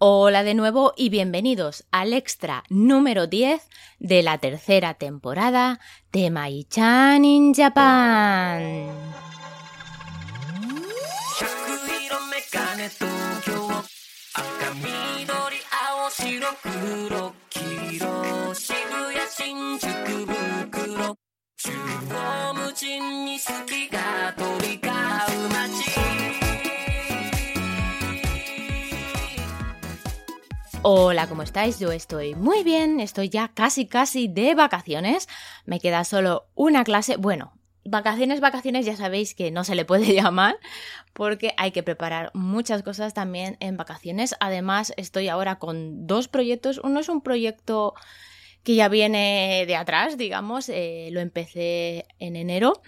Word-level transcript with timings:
Hola 0.00 0.44
de 0.44 0.54
nuevo 0.54 0.94
y 0.96 1.08
bienvenidos 1.08 1.84
al 1.90 2.12
extra 2.12 2.62
número 2.68 3.26
10 3.26 3.68
de 3.98 4.22
la 4.22 4.38
tercera 4.38 4.94
temporada 4.94 5.80
de 6.12 6.30
Mai-chan 6.30 7.24
in 7.24 7.52
Japan. 7.52 8.92
Hola, 30.90 31.26
¿cómo 31.26 31.42
estáis? 31.42 31.78
Yo 31.78 31.92
estoy 31.92 32.34
muy 32.34 32.64
bien, 32.64 32.98
estoy 32.98 33.28
ya 33.28 33.48
casi 33.48 33.86
casi 33.86 34.26
de 34.26 34.54
vacaciones. 34.54 35.28
Me 35.66 35.80
queda 35.80 36.02
solo 36.02 36.46
una 36.54 36.82
clase. 36.82 37.18
Bueno, 37.18 37.52
vacaciones, 37.84 38.40
vacaciones 38.40 38.86
ya 38.86 38.96
sabéis 38.96 39.34
que 39.34 39.50
no 39.50 39.64
se 39.64 39.74
le 39.74 39.84
puede 39.84 40.14
llamar 40.14 40.56
porque 41.12 41.52
hay 41.58 41.72
que 41.72 41.82
preparar 41.82 42.30
muchas 42.32 42.82
cosas 42.82 43.12
también 43.12 43.58
en 43.60 43.76
vacaciones. 43.76 44.34
Además, 44.40 44.94
estoy 44.96 45.28
ahora 45.28 45.58
con 45.58 46.06
dos 46.06 46.26
proyectos. 46.26 46.80
Uno 46.82 47.00
es 47.00 47.10
un 47.10 47.20
proyecto 47.20 47.92
que 48.62 48.74
ya 48.74 48.88
viene 48.88 49.64
de 49.66 49.76
atrás, 49.76 50.16
digamos, 50.16 50.70
eh, 50.70 51.10
lo 51.12 51.20
empecé 51.20 52.06
en 52.18 52.34
enero. 52.34 52.80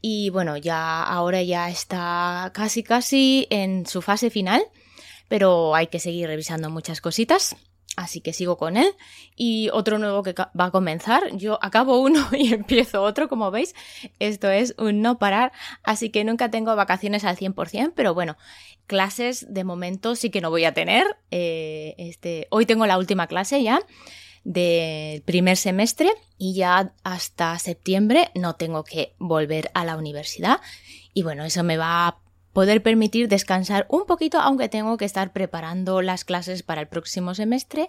Y 0.00 0.30
bueno, 0.30 0.56
ya 0.56 1.02
ahora 1.02 1.42
ya 1.42 1.68
está 1.68 2.52
casi 2.54 2.82
casi 2.82 3.46
en 3.50 3.84
su 3.84 4.00
fase 4.00 4.30
final 4.30 4.64
pero 5.34 5.74
hay 5.74 5.88
que 5.88 5.98
seguir 5.98 6.28
revisando 6.28 6.70
muchas 6.70 7.00
cositas. 7.00 7.56
Así 7.96 8.20
que 8.20 8.32
sigo 8.32 8.56
con 8.56 8.76
él. 8.76 8.86
Y 9.34 9.68
otro 9.72 9.98
nuevo 9.98 10.22
que 10.22 10.32
va 10.32 10.66
a 10.66 10.70
comenzar. 10.70 11.24
Yo 11.36 11.58
acabo 11.60 11.98
uno 11.98 12.24
y 12.32 12.54
empiezo 12.54 13.02
otro, 13.02 13.28
como 13.28 13.50
veis. 13.50 13.74
Esto 14.20 14.48
es 14.48 14.76
un 14.78 15.02
no 15.02 15.18
parar. 15.18 15.50
Así 15.82 16.10
que 16.10 16.22
nunca 16.22 16.52
tengo 16.52 16.76
vacaciones 16.76 17.24
al 17.24 17.36
100%. 17.36 17.94
Pero 17.96 18.14
bueno, 18.14 18.36
clases 18.86 19.52
de 19.52 19.64
momento 19.64 20.14
sí 20.14 20.30
que 20.30 20.40
no 20.40 20.50
voy 20.50 20.66
a 20.66 20.72
tener. 20.72 21.04
Eh, 21.32 21.96
este, 21.98 22.46
hoy 22.50 22.64
tengo 22.64 22.86
la 22.86 22.96
última 22.96 23.26
clase 23.26 23.60
ya 23.60 23.80
del 24.44 25.20
primer 25.22 25.56
semestre. 25.56 26.12
Y 26.38 26.54
ya 26.54 26.92
hasta 27.02 27.58
septiembre 27.58 28.30
no 28.36 28.54
tengo 28.54 28.84
que 28.84 29.16
volver 29.18 29.72
a 29.74 29.84
la 29.84 29.96
universidad. 29.96 30.60
Y 31.12 31.24
bueno, 31.24 31.44
eso 31.44 31.64
me 31.64 31.76
va 31.76 32.06
a 32.06 32.23
poder 32.54 32.82
permitir 32.82 33.28
descansar 33.28 33.86
un 33.90 34.06
poquito, 34.06 34.38
aunque 34.38 34.70
tengo 34.70 34.96
que 34.96 35.04
estar 35.04 35.34
preparando 35.34 36.00
las 36.00 36.24
clases 36.24 36.62
para 36.62 36.80
el 36.80 36.88
próximo 36.88 37.34
semestre 37.34 37.88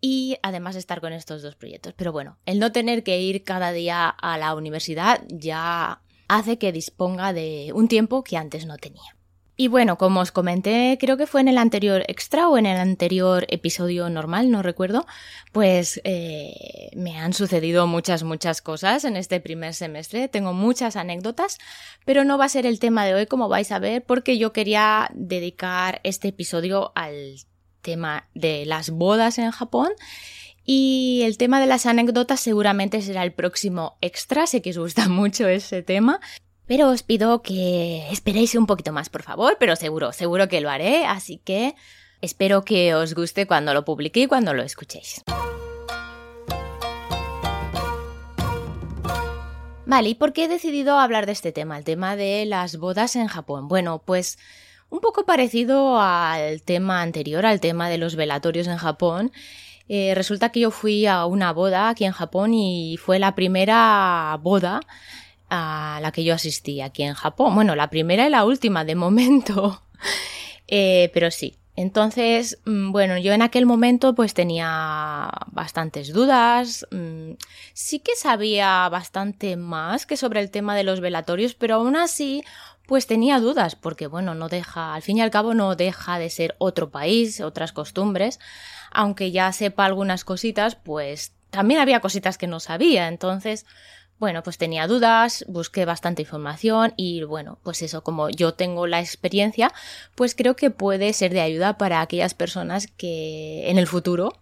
y 0.00 0.36
además 0.42 0.76
estar 0.76 1.00
con 1.00 1.14
estos 1.14 1.40
dos 1.40 1.54
proyectos. 1.54 1.94
Pero 1.96 2.12
bueno, 2.12 2.36
el 2.44 2.58
no 2.58 2.72
tener 2.72 3.04
que 3.04 3.20
ir 3.20 3.44
cada 3.44 3.72
día 3.72 4.08
a 4.08 4.36
la 4.36 4.54
universidad 4.54 5.22
ya 5.28 6.02
hace 6.28 6.58
que 6.58 6.72
disponga 6.72 7.32
de 7.32 7.70
un 7.74 7.88
tiempo 7.88 8.24
que 8.24 8.36
antes 8.36 8.66
no 8.66 8.76
tenía. 8.76 9.16
Y 9.54 9.68
bueno, 9.68 9.98
como 9.98 10.20
os 10.20 10.32
comenté, 10.32 10.96
creo 10.98 11.18
que 11.18 11.26
fue 11.26 11.42
en 11.42 11.48
el 11.48 11.58
anterior 11.58 12.04
extra 12.08 12.48
o 12.48 12.56
en 12.56 12.64
el 12.64 12.78
anterior 12.78 13.44
episodio 13.50 14.08
normal, 14.08 14.50
no 14.50 14.62
recuerdo, 14.62 15.06
pues 15.52 16.00
eh, 16.04 16.90
me 16.96 17.18
han 17.18 17.34
sucedido 17.34 17.86
muchas, 17.86 18.22
muchas 18.22 18.62
cosas 18.62 19.04
en 19.04 19.16
este 19.16 19.40
primer 19.40 19.74
semestre. 19.74 20.28
Tengo 20.28 20.54
muchas 20.54 20.96
anécdotas, 20.96 21.58
pero 22.06 22.24
no 22.24 22.38
va 22.38 22.46
a 22.46 22.48
ser 22.48 22.64
el 22.64 22.78
tema 22.78 23.04
de 23.04 23.14
hoy, 23.14 23.26
como 23.26 23.48
vais 23.48 23.70
a 23.72 23.78
ver, 23.78 24.02
porque 24.02 24.38
yo 24.38 24.54
quería 24.54 25.10
dedicar 25.12 26.00
este 26.02 26.28
episodio 26.28 26.92
al 26.94 27.36
tema 27.82 28.28
de 28.34 28.64
las 28.64 28.88
bodas 28.88 29.38
en 29.38 29.50
Japón. 29.50 29.90
Y 30.64 31.22
el 31.24 31.38
tema 31.38 31.60
de 31.60 31.66
las 31.66 31.86
anécdotas 31.86 32.40
seguramente 32.40 33.02
será 33.02 33.24
el 33.24 33.32
próximo 33.32 33.98
extra, 34.00 34.46
sé 34.46 34.62
que 34.62 34.70
os 34.70 34.78
gusta 34.78 35.08
mucho 35.10 35.46
ese 35.46 35.82
tema. 35.82 36.20
Pero 36.66 36.90
os 36.90 37.02
pido 37.02 37.42
que 37.42 38.08
esperéis 38.10 38.54
un 38.54 38.66
poquito 38.66 38.92
más, 38.92 39.08
por 39.08 39.22
favor, 39.22 39.56
pero 39.58 39.76
seguro, 39.76 40.12
seguro 40.12 40.48
que 40.48 40.60
lo 40.60 40.70
haré, 40.70 41.04
así 41.06 41.38
que 41.38 41.74
espero 42.20 42.64
que 42.64 42.94
os 42.94 43.14
guste 43.14 43.46
cuando 43.46 43.74
lo 43.74 43.84
publique 43.84 44.20
y 44.20 44.26
cuando 44.26 44.54
lo 44.54 44.62
escuchéis. 44.62 45.22
Vale, 49.84 50.08
¿y 50.08 50.14
por 50.14 50.32
qué 50.32 50.44
he 50.44 50.48
decidido 50.48 50.98
hablar 50.98 51.26
de 51.26 51.32
este 51.32 51.52
tema? 51.52 51.76
El 51.76 51.84
tema 51.84 52.16
de 52.16 52.46
las 52.46 52.78
bodas 52.78 53.16
en 53.16 53.26
Japón. 53.26 53.68
Bueno, 53.68 54.00
pues 54.04 54.38
un 54.88 55.00
poco 55.00 55.24
parecido 55.24 56.00
al 56.00 56.62
tema 56.62 57.02
anterior, 57.02 57.44
al 57.44 57.60
tema 57.60 57.88
de 57.88 57.98
los 57.98 58.14
velatorios 58.14 58.68
en 58.68 58.76
Japón. 58.76 59.32
Eh, 59.88 60.14
resulta 60.14 60.50
que 60.50 60.60
yo 60.60 60.70
fui 60.70 61.06
a 61.06 61.26
una 61.26 61.52
boda 61.52 61.88
aquí 61.88 62.04
en 62.04 62.12
Japón 62.12 62.54
y 62.54 62.96
fue 62.98 63.18
la 63.18 63.34
primera 63.34 64.38
boda 64.40 64.80
a 65.54 66.00
la 66.00 66.12
que 66.12 66.24
yo 66.24 66.34
asistí 66.34 66.80
aquí 66.80 67.02
en 67.02 67.12
Japón. 67.12 67.54
Bueno, 67.54 67.76
la 67.76 67.90
primera 67.90 68.26
y 68.26 68.30
la 68.30 68.44
última 68.44 68.84
de 68.84 68.94
momento. 68.94 69.82
Eh, 70.74 71.10
pero 71.12 71.30
sí. 71.30 71.58
Entonces, 71.76 72.58
mm, 72.64 72.92
bueno, 72.92 73.18
yo 73.18 73.34
en 73.34 73.42
aquel 73.42 73.66
momento 73.66 74.14
pues 74.14 74.32
tenía 74.32 75.30
bastantes 75.48 76.14
dudas. 76.14 76.86
mm, 76.90 77.32
Sí 77.74 77.98
que 77.98 78.16
sabía 78.16 78.88
bastante 78.88 79.56
más 79.56 80.06
que 80.06 80.16
sobre 80.16 80.40
el 80.40 80.50
tema 80.50 80.74
de 80.74 80.84
los 80.84 81.00
velatorios, 81.00 81.52
pero 81.54 81.74
aún 81.74 81.94
así 81.96 82.42
pues 82.86 83.06
tenía 83.06 83.38
dudas, 83.38 83.76
porque 83.76 84.06
bueno, 84.06 84.34
no 84.34 84.48
deja, 84.48 84.94
al 84.94 85.02
fin 85.02 85.18
y 85.18 85.20
al 85.20 85.30
cabo 85.30 85.52
no 85.52 85.76
deja 85.76 86.18
de 86.18 86.30
ser 86.30 86.54
otro 86.58 86.90
país, 86.90 87.40
otras 87.42 87.72
costumbres, 87.72 88.40
aunque 88.90 89.30
ya 89.30 89.52
sepa 89.52 89.84
algunas 89.84 90.24
cositas, 90.24 90.74
pues 90.76 91.32
también 91.50 91.80
había 91.80 92.00
cositas 92.00 92.38
que 92.38 92.46
no 92.46 92.60
sabía, 92.60 93.08
entonces, 93.08 93.66
bueno, 94.18 94.42
pues 94.44 94.56
tenía 94.56 94.86
dudas, 94.86 95.44
busqué 95.48 95.84
bastante 95.84 96.22
información 96.22 96.94
y 96.96 97.24
bueno, 97.24 97.58
pues 97.64 97.82
eso, 97.82 98.02
como 98.04 98.30
yo 98.30 98.54
tengo 98.54 98.86
la 98.86 99.00
experiencia, 99.00 99.72
pues 100.14 100.34
creo 100.36 100.54
que 100.54 100.70
puede 100.70 101.12
ser 101.12 101.32
de 101.32 101.40
ayuda 101.40 101.76
para 101.76 102.00
aquellas 102.00 102.32
personas 102.34 102.86
que 102.86 103.68
en 103.68 103.78
el 103.78 103.86
futuro 103.88 104.38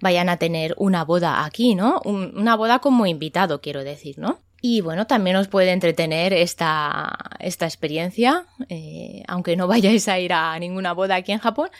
vayan 0.00 0.28
a 0.28 0.36
tener 0.38 0.74
una 0.78 1.04
boda 1.04 1.44
aquí, 1.44 1.74
¿no? 1.76 2.00
Un- 2.04 2.32
una 2.36 2.56
boda 2.56 2.80
como 2.80 3.06
invitado, 3.06 3.60
quiero 3.60 3.84
decir, 3.84 4.18
¿no? 4.18 4.40
Y 4.62 4.80
bueno, 4.82 5.06
también 5.06 5.36
os 5.36 5.48
puede 5.48 5.70
entretener 5.70 6.32
esta, 6.32 7.16
esta 7.38 7.64
experiencia, 7.66 8.44
eh, 8.68 9.22
aunque 9.28 9.56
no 9.56 9.66
vayáis 9.68 10.08
a 10.08 10.18
ir 10.18 10.32
a 10.32 10.58
ninguna 10.58 10.92
boda 10.92 11.14
aquí 11.14 11.32
en 11.32 11.38
Japón, 11.38 11.70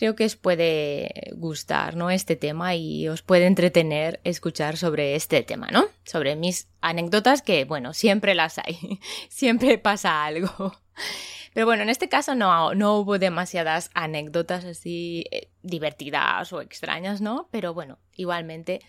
creo 0.00 0.16
que 0.16 0.24
os 0.24 0.34
puede 0.34 1.30
gustar, 1.34 1.94
¿no? 1.94 2.08
Este 2.08 2.34
tema 2.34 2.74
y 2.74 3.06
os 3.06 3.20
puede 3.20 3.44
entretener 3.44 4.18
escuchar 4.24 4.78
sobre 4.78 5.14
este 5.14 5.42
tema, 5.42 5.68
¿no? 5.70 5.84
Sobre 6.04 6.36
mis 6.36 6.68
anécdotas 6.80 7.42
que, 7.42 7.66
bueno, 7.66 7.92
siempre 7.92 8.34
las 8.34 8.56
hay, 8.56 8.98
siempre 9.28 9.76
pasa 9.76 10.24
algo. 10.24 10.74
Pero 11.52 11.66
bueno, 11.66 11.82
en 11.82 11.90
este 11.90 12.08
caso 12.08 12.34
no, 12.34 12.74
no 12.74 12.96
hubo 12.96 13.18
demasiadas 13.18 13.90
anécdotas 13.92 14.64
así 14.64 15.26
eh, 15.32 15.50
divertidas 15.62 16.50
o 16.54 16.62
extrañas, 16.62 17.20
¿no? 17.20 17.50
Pero 17.50 17.74
bueno, 17.74 17.98
igualmente 18.16 18.80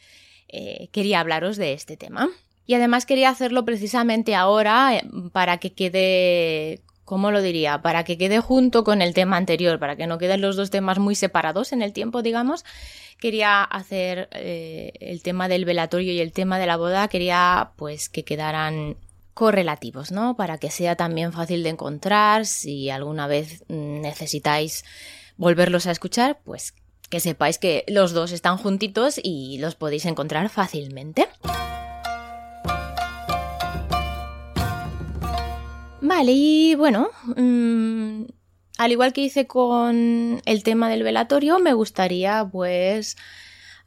eh, 0.48 0.88
quería 0.94 1.20
hablaros 1.20 1.58
de 1.58 1.74
este 1.74 1.98
tema. 1.98 2.30
Y 2.66 2.76
además 2.76 3.06
quería 3.06 3.28
hacerlo 3.28 3.66
precisamente 3.66 4.34
ahora 4.34 4.96
eh, 4.96 5.04
para 5.34 5.58
que 5.58 5.74
quede, 5.74 6.80
¿cómo 7.12 7.30
lo 7.30 7.42
diría? 7.42 7.82
Para 7.82 8.06
que 8.06 8.18
quede 8.18 8.40
junto 8.40 8.86
con 8.86 9.02
el 9.02 9.14
tema 9.14 9.36
anterior, 9.36 9.80
para 9.80 9.98
que 9.98 10.08
no 10.08 10.18
queden 10.18 10.40
los 10.40 10.56
dos 10.56 10.70
temas 10.70 10.98
muy 10.98 11.14
separados 11.14 11.74
en 11.74 11.82
el 11.82 11.92
tiempo, 11.92 12.22
digamos. 12.22 12.64
Quería 13.20 13.66
hacer 13.66 14.30
eh, 14.32 14.94
el 15.02 15.22
tema 15.22 15.50
del 15.50 15.66
velatorio 15.66 16.14
y 16.14 16.22
el 16.22 16.32
tema 16.32 16.58
de 16.58 16.68
la 16.68 16.78
boda, 16.78 17.10
quería 17.10 17.72
pues 17.76 18.08
que 18.08 18.24
quedaran 18.24 18.96
correlativos, 19.34 20.14
¿no? 20.14 20.38
Para 20.38 20.58
que 20.58 20.72
sea 20.72 20.96
también 20.96 21.34
fácil 21.34 21.64
de 21.64 21.72
encontrar, 21.72 22.46
si 22.46 22.90
alguna 22.90 23.28
vez 23.28 23.66
mm, 23.68 24.00
necesitáis 24.00 24.86
volverlos 25.36 25.88
a 25.88 25.92
escuchar, 25.92 26.40
pues 26.46 26.74
que 27.10 27.20
sepáis 27.20 27.58
que 27.58 27.84
los 27.90 28.14
dos 28.14 28.32
están 28.32 28.56
juntitos 28.56 29.20
y 29.22 29.58
los 29.58 29.76
podéis 29.76 30.06
encontrar 30.06 30.48
fácilmente. 30.48 31.28
Vale, 36.14 36.34
y 36.34 36.76
bueno, 36.76 37.10
mm, 37.38 38.26
al 38.78 38.92
igual 38.92 39.14
que 39.14 39.22
hice 39.22 39.48
con 39.48 40.42
el 40.44 40.62
tema 40.62 40.90
del 40.90 41.04
velatorio, 41.04 41.58
me 41.60 41.72
gustaría 41.72 42.46
pues 42.52 43.16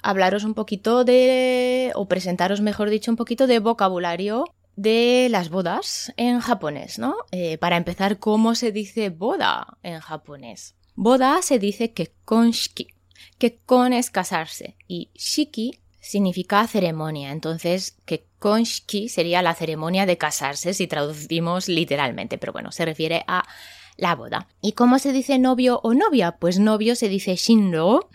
hablaros 0.01 0.45
un 0.45 0.55
poquito 0.55 1.05
de, 1.05 1.93
o 1.95 2.09
presentaros 2.09 2.63
mejor 2.63 2.89
dicho, 2.89 3.11
un 3.11 3.19
poquito 3.19 3.47
de 3.47 3.59
vocabulario 3.59 4.47
de 4.75 5.29
las 5.31 5.51
bodas 5.51 6.15
en 6.17 6.41
japonés, 6.41 6.99
¿no? 6.99 7.15
Eh, 7.31 7.59
para 7.59 7.77
empezar, 7.77 8.19
¿cómo 8.19 8.55
se 8.55 8.73
dice 8.73 9.11
boda 9.11 9.77
en 9.83 10.01
japonés? 10.01 10.77
Boda 10.95 11.43
se 11.43 11.59
dice 11.59 11.93
kekonshiki. 11.93 12.87
Kekkon 13.37 13.93
es 13.93 14.11
casarse 14.11 14.79
y 14.89 15.11
shiki 15.15 15.79
significa 16.01 16.67
ceremonia. 16.69 17.33
Entonces, 17.33 17.99
kekonshiki 18.45 19.09
sería 19.09 19.41
la 19.41 19.55
ceremonia 19.55 20.05
de 20.05 20.19
casarse 20.19 20.75
si 20.75 20.87
traducimos 20.87 21.69
literalmente, 21.69 22.37
pero 22.37 22.53
bueno, 22.53 22.73
se 22.73 22.85
refiere 22.85 23.25
a 23.27 23.45
la 23.97 24.15
boda. 24.15 24.49
¿Y 24.61 24.73
cómo 24.73 24.99
se 24.99 25.13
dice 25.13 25.39
novio 25.39 25.81
o 25.83 25.95
novia? 25.95 26.33
Pues 26.33 26.59
novio 26.59 26.95
se 26.95 27.09
dice 27.09 27.37
shinro 27.37 28.11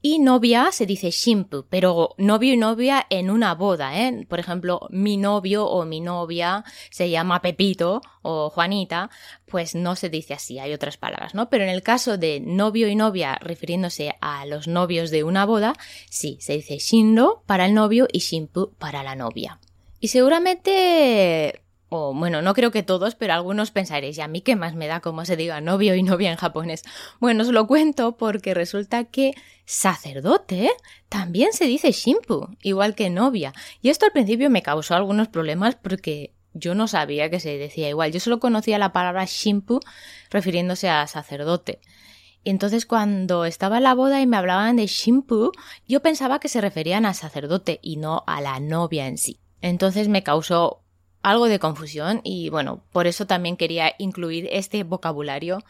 y 0.00 0.20
novia 0.20 0.70
se 0.72 0.86
dice 0.86 1.10
shimpu, 1.10 1.66
pero 1.68 2.14
novio 2.18 2.54
y 2.54 2.56
novia 2.56 3.06
en 3.10 3.30
una 3.30 3.54
boda, 3.54 4.00
¿eh? 4.00 4.26
Por 4.28 4.38
ejemplo, 4.38 4.86
mi 4.90 5.16
novio 5.16 5.66
o 5.66 5.84
mi 5.84 6.00
novia 6.00 6.64
se 6.90 7.10
llama 7.10 7.42
Pepito 7.42 8.00
o 8.22 8.48
Juanita, 8.50 9.10
pues 9.46 9.74
no 9.74 9.96
se 9.96 10.08
dice 10.08 10.34
así, 10.34 10.58
hay 10.58 10.72
otras 10.72 10.96
palabras, 10.96 11.34
¿no? 11.34 11.50
Pero 11.50 11.64
en 11.64 11.70
el 11.70 11.82
caso 11.82 12.16
de 12.16 12.40
novio 12.40 12.88
y 12.88 12.94
novia 12.94 13.38
refiriéndose 13.40 14.14
a 14.20 14.46
los 14.46 14.66
novios 14.66 15.10
de 15.10 15.24
una 15.24 15.46
boda, 15.46 15.74
sí, 16.08 16.38
se 16.40 16.54
dice 16.54 16.78
shinro 16.78 17.42
para 17.46 17.66
el 17.66 17.74
novio 17.74 18.06
y 18.12 18.20
shimpu 18.20 18.72
para 18.78 19.02
la 19.02 19.16
novia. 19.16 19.58
Y 20.00 20.08
seguramente 20.08 21.62
o 21.90 22.12
bueno, 22.12 22.42
no 22.42 22.54
creo 22.54 22.70
que 22.70 22.82
todos, 22.82 23.14
pero 23.14 23.32
algunos 23.32 23.70
pensaréis, 23.70 24.18
¿y 24.18 24.20
a 24.20 24.28
mí 24.28 24.42
qué 24.42 24.56
más 24.56 24.74
me 24.74 24.86
da 24.86 25.00
cómo 25.00 25.24
se 25.24 25.36
diga 25.36 25.60
novio 25.60 25.94
y 25.94 26.02
novia 26.02 26.30
en 26.30 26.36
japonés? 26.36 26.82
Bueno, 27.18 27.42
os 27.42 27.48
lo 27.48 27.66
cuento 27.66 28.16
porque 28.16 28.52
resulta 28.52 29.04
que 29.04 29.34
sacerdote 29.64 30.70
también 31.08 31.52
se 31.52 31.64
dice 31.64 31.92
shimpu, 31.92 32.48
igual 32.62 32.94
que 32.94 33.08
novia. 33.08 33.54
Y 33.80 33.88
esto 33.88 34.04
al 34.04 34.12
principio 34.12 34.50
me 34.50 34.62
causó 34.62 34.94
algunos 34.94 35.28
problemas 35.28 35.76
porque 35.76 36.34
yo 36.52 36.74
no 36.74 36.88
sabía 36.88 37.30
que 37.30 37.40
se 37.40 37.56
decía 37.56 37.88
igual. 37.88 38.12
Yo 38.12 38.20
solo 38.20 38.38
conocía 38.38 38.78
la 38.78 38.92
palabra 38.92 39.24
shimpu 39.26 39.80
refiriéndose 40.30 40.90
a 40.90 41.06
sacerdote. 41.06 41.80
Entonces 42.44 42.84
cuando 42.84 43.46
estaba 43.46 43.78
en 43.78 43.84
la 43.84 43.94
boda 43.94 44.20
y 44.20 44.26
me 44.26 44.36
hablaban 44.36 44.76
de 44.76 44.86
shimpu, 44.86 45.52
yo 45.86 46.00
pensaba 46.00 46.38
que 46.38 46.48
se 46.48 46.60
referían 46.60 47.06
a 47.06 47.14
sacerdote 47.14 47.80
y 47.82 47.96
no 47.96 48.24
a 48.26 48.40
la 48.42 48.60
novia 48.60 49.06
en 49.06 49.16
sí. 49.16 49.40
Entonces 49.62 50.08
me 50.08 50.22
causó 50.22 50.80
algo 51.22 51.46
de 51.46 51.58
confusión 51.58 52.20
y 52.24 52.48
bueno, 52.48 52.82
por 52.92 53.06
eso 53.06 53.26
también 53.26 53.56
quería 53.56 53.94
incluir 53.98 54.48
este 54.52 54.84
vocabulario 54.84 55.64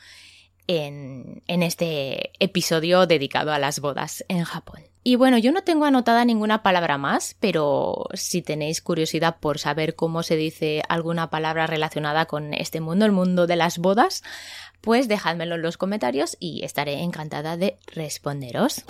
en, 0.67 1.43
en, 1.47 1.63
este 1.63 2.33
episodio 2.39 3.07
dedicado 3.07 3.53
a 3.53 3.59
las 3.59 3.81
bodas 3.81 4.25
en 4.29 4.45
Japón. 4.45 4.83
Y 5.03 5.17
bueno, 5.17 5.39
yo 5.39 5.53
no 5.53 5.63
tengo 5.63 5.87
anotada 5.87 6.27
ninguna 6.27 6.63
palabra 6.63 6.99
más, 6.99 7.35
pero 7.41 8.09
si 8.13 8.43
tenéis 8.43 8.83
curiosidad 8.83 9.39
por 9.41 9.59
saber 9.59 9.95
cómo 9.95 10.23
se 10.23 10.37
dice 10.37 10.83
alguna 10.91 11.31
palabra 11.31 11.67
relacionada 11.67 12.27
con 12.27 12.53
este 12.53 12.83
mundo, 12.83 13.07
el 13.07 13.13
mundo 13.13 13.47
de 13.47 13.57
las 13.57 13.79
bodas, 13.79 14.23
pues 14.83 15.09
dejádmelo 15.09 15.55
en 15.55 15.63
los 15.63 15.79
comentarios 15.79 16.37
y 16.39 16.63
estaré 16.63 17.01
encantada 17.01 17.57
de 17.57 17.79
responderos. 17.87 18.85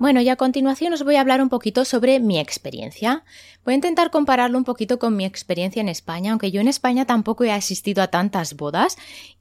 Bueno, 0.00 0.22
y 0.22 0.30
a 0.30 0.36
continuación 0.36 0.94
os 0.94 1.04
voy 1.04 1.16
a 1.16 1.20
hablar 1.20 1.42
un 1.42 1.50
poquito 1.50 1.84
sobre 1.84 2.20
mi 2.20 2.38
experiencia. 2.38 3.22
Voy 3.66 3.72
a 3.72 3.74
intentar 3.74 4.10
compararlo 4.10 4.56
un 4.56 4.64
poquito 4.64 4.98
con 4.98 5.14
mi 5.14 5.26
experiencia 5.26 5.82
en 5.82 5.90
España, 5.90 6.30
aunque 6.30 6.50
yo 6.50 6.62
en 6.62 6.68
España 6.68 7.04
tampoco 7.04 7.44
he 7.44 7.52
asistido 7.52 8.02
a 8.02 8.06
tantas 8.06 8.56
bodas 8.56 8.96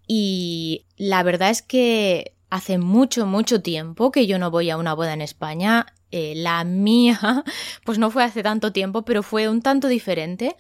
y 0.06 0.86
la 0.98 1.24
verdad 1.24 1.50
es 1.50 1.62
que 1.62 2.34
hace 2.50 2.78
mucho, 2.78 3.26
mucho 3.26 3.62
tiempo 3.62 4.12
que 4.12 4.28
yo 4.28 4.38
no 4.38 4.52
voy 4.52 4.70
a 4.70 4.76
una 4.76 4.94
boda 4.94 5.14
en 5.14 5.22
España. 5.22 5.86
Eh, 6.12 6.34
la 6.36 6.66
mía, 6.66 7.46
pues 7.86 7.98
no 7.98 8.12
fue 8.12 8.26
hace 8.26 8.44
tanto 8.44 8.74
tiempo, 8.74 9.04
pero 9.04 9.24
fue 9.24 9.48
un 9.48 9.62
tanto 9.62 9.88
diferente. 9.88 10.58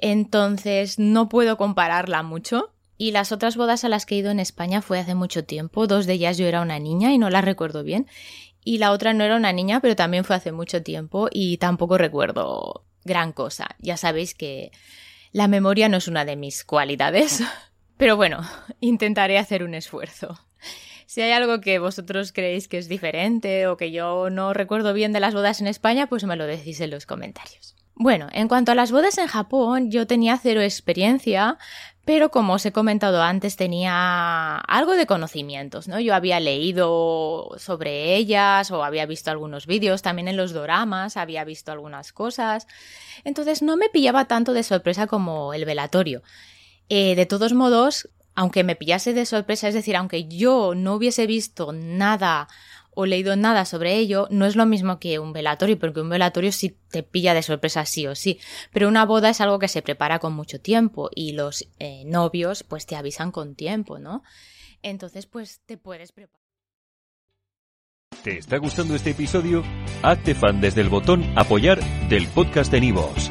Entonces 0.00 0.98
no 0.98 1.28
puedo 1.28 1.58
compararla 1.58 2.22
mucho. 2.22 2.72
Y 3.00 3.12
las 3.12 3.30
otras 3.30 3.56
bodas 3.56 3.84
a 3.84 3.88
las 3.88 4.06
que 4.06 4.16
he 4.16 4.18
ido 4.18 4.30
en 4.30 4.40
España 4.40 4.82
fue 4.82 4.98
hace 4.98 5.14
mucho 5.14 5.44
tiempo. 5.44 5.86
Dos 5.86 6.06
de 6.06 6.14
ellas 6.14 6.36
yo 6.38 6.46
era 6.46 6.62
una 6.62 6.80
niña 6.80 7.12
y 7.12 7.18
no 7.18 7.30
las 7.30 7.44
recuerdo 7.44 7.84
bien 7.84 8.08
y 8.64 8.78
la 8.78 8.92
otra 8.92 9.12
no 9.12 9.24
era 9.24 9.36
una 9.36 9.52
niña, 9.52 9.80
pero 9.80 9.96
también 9.96 10.24
fue 10.24 10.36
hace 10.36 10.52
mucho 10.52 10.82
tiempo 10.82 11.28
y 11.30 11.58
tampoco 11.58 11.98
recuerdo 11.98 12.84
gran 13.04 13.32
cosa. 13.32 13.68
Ya 13.78 13.96
sabéis 13.96 14.34
que 14.34 14.70
la 15.32 15.48
memoria 15.48 15.88
no 15.88 15.96
es 15.96 16.08
una 16.08 16.24
de 16.24 16.36
mis 16.36 16.64
cualidades, 16.64 17.42
pero 17.96 18.16
bueno, 18.16 18.40
intentaré 18.80 19.38
hacer 19.38 19.62
un 19.62 19.74
esfuerzo. 19.74 20.38
Si 21.06 21.22
hay 21.22 21.32
algo 21.32 21.62
que 21.62 21.78
vosotros 21.78 22.32
creéis 22.32 22.68
que 22.68 22.76
es 22.76 22.86
diferente 22.86 23.66
o 23.66 23.78
que 23.78 23.90
yo 23.90 24.28
no 24.28 24.52
recuerdo 24.52 24.92
bien 24.92 25.12
de 25.12 25.20
las 25.20 25.32
bodas 25.32 25.62
en 25.62 25.66
España, 25.66 26.06
pues 26.06 26.24
me 26.24 26.36
lo 26.36 26.46
decís 26.46 26.80
en 26.82 26.90
los 26.90 27.06
comentarios. 27.06 27.74
Bueno, 27.94 28.28
en 28.30 28.46
cuanto 28.46 28.70
a 28.70 28.74
las 28.76 28.92
bodas 28.92 29.18
en 29.18 29.26
Japón, 29.26 29.90
yo 29.90 30.06
tenía 30.06 30.36
cero 30.36 30.60
experiencia, 30.60 31.58
pero 32.08 32.30
como 32.30 32.54
os 32.54 32.64
he 32.64 32.72
comentado 32.72 33.22
antes 33.22 33.56
tenía 33.56 34.56
algo 34.56 34.94
de 34.94 35.04
conocimientos, 35.04 35.88
¿no? 35.88 36.00
Yo 36.00 36.14
había 36.14 36.40
leído 36.40 37.50
sobre 37.58 38.16
ellas 38.16 38.70
o 38.70 38.82
había 38.82 39.04
visto 39.04 39.30
algunos 39.30 39.66
vídeos, 39.66 40.00
también 40.00 40.26
en 40.26 40.38
los 40.38 40.54
doramas 40.54 41.18
había 41.18 41.44
visto 41.44 41.70
algunas 41.70 42.14
cosas, 42.14 42.66
entonces 43.24 43.60
no 43.60 43.76
me 43.76 43.90
pillaba 43.90 44.24
tanto 44.24 44.54
de 44.54 44.62
sorpresa 44.62 45.06
como 45.06 45.52
el 45.52 45.66
velatorio. 45.66 46.22
Eh, 46.88 47.14
de 47.14 47.26
todos 47.26 47.52
modos, 47.52 48.08
aunque 48.34 48.64
me 48.64 48.74
pillase 48.74 49.12
de 49.12 49.26
sorpresa, 49.26 49.68
es 49.68 49.74
decir, 49.74 49.94
aunque 49.94 50.28
yo 50.28 50.72
no 50.74 50.94
hubiese 50.94 51.26
visto 51.26 51.72
nada 51.74 52.48
o 53.00 53.06
leído 53.06 53.36
nada 53.36 53.64
sobre 53.64 53.94
ello, 53.94 54.26
no 54.32 54.44
es 54.44 54.56
lo 54.56 54.66
mismo 54.66 54.98
que 54.98 55.20
un 55.20 55.32
velatorio, 55.32 55.78
porque 55.78 56.00
un 56.00 56.08
velatorio 56.08 56.50
sí 56.50 56.76
te 56.90 57.04
pilla 57.04 57.32
de 57.32 57.44
sorpresa 57.44 57.84
sí 57.84 58.08
o 58.08 58.16
sí, 58.16 58.40
pero 58.72 58.88
una 58.88 59.04
boda 59.04 59.30
es 59.30 59.40
algo 59.40 59.60
que 59.60 59.68
se 59.68 59.82
prepara 59.82 60.18
con 60.18 60.32
mucho 60.32 60.60
tiempo 60.60 61.08
y 61.14 61.30
los 61.30 61.68
eh, 61.78 62.02
novios 62.06 62.64
pues 62.64 62.86
te 62.86 62.96
avisan 62.96 63.30
con 63.30 63.54
tiempo, 63.54 64.00
¿no? 64.00 64.24
Entonces 64.82 65.26
pues 65.26 65.60
te 65.64 65.76
puedes 65.76 66.10
preparar. 66.10 66.42
¿Te 68.24 68.36
está 68.36 68.56
gustando 68.56 68.96
este 68.96 69.10
episodio? 69.10 69.62
Hazte 70.02 70.34
fan 70.34 70.60
desde 70.60 70.80
el 70.80 70.88
botón 70.88 71.24
apoyar 71.36 71.78
del 72.08 72.26
podcast 72.26 72.72
de 72.72 72.80
Nivos. 72.80 73.30